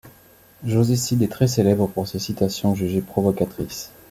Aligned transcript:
José 0.65 0.95
Cid 0.95 1.21
est 1.21 1.27
très 1.31 1.47
célèbre 1.47 1.85
pour 1.85 2.07
ses 2.07 2.17
citations 2.17 2.73
jugées 2.73 3.01
provocatrices. 3.03 3.91